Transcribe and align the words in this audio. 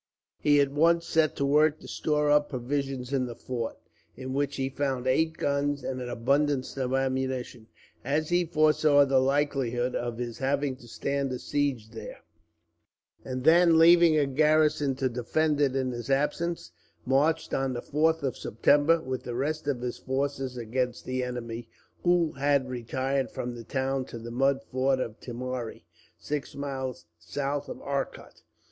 He 0.39 0.59
at 0.59 0.71
once 0.71 1.05
set 1.05 1.35
to 1.35 1.45
work 1.45 1.79
to 1.79 1.87
store 1.87 2.31
up 2.31 2.49
provisions 2.49 3.13
in 3.13 3.27
the 3.27 3.35
fort, 3.35 3.77
in 4.17 4.33
which 4.33 4.55
he 4.55 4.67
found 4.67 5.05
eight 5.05 5.33
guns 5.37 5.83
and 5.83 6.01
an 6.01 6.09
abundance 6.09 6.75
of 6.75 6.91
ammunition, 6.95 7.67
as 8.03 8.29
he 8.29 8.43
foresaw 8.43 9.05
the 9.05 9.19
likelihood 9.19 9.93
of 9.95 10.17
his 10.17 10.39
having 10.39 10.75
to 10.77 10.87
stand 10.87 11.31
a 11.31 11.37
siege 11.37 11.91
there; 11.91 12.23
and 13.23 13.43
then, 13.43 13.77
leaving 13.77 14.17
a 14.17 14.25
garrison 14.25 14.95
to 14.95 15.07
defend 15.07 15.61
it 15.61 15.75
in 15.75 15.91
his 15.91 16.09
absence, 16.09 16.71
marched 17.05 17.53
on 17.53 17.73
the 17.73 17.81
4th 17.83 18.23
of 18.23 18.35
September 18.35 18.99
with 18.99 19.21
the 19.21 19.35
rest 19.35 19.67
of 19.67 19.81
his 19.81 19.99
forces 19.99 20.57
against 20.57 21.05
the 21.05 21.21
enemy, 21.23 21.69
who 22.03 22.31
had 22.31 22.67
retired 22.67 23.29
from 23.29 23.53
the 23.53 23.63
town 23.63 24.03
to 24.05 24.17
the 24.17 24.31
mud 24.31 24.63
fort 24.63 24.99
of 24.99 25.19
Timari, 25.19 25.83
six 26.17 26.55
miles 26.55 27.05
south 27.19 27.69
of 27.69 27.79
Arcot. 27.83 28.41